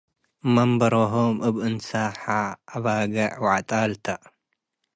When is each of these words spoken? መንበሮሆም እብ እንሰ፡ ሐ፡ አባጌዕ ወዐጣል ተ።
መንበሮሆም 0.53 1.35
እብ 1.47 1.55
እንሰ፡ 1.67 1.89
ሐ፡ 2.21 2.25
አባጌዕ 2.75 3.29
ወዐጣል 3.43 3.91
ተ። 4.03 4.05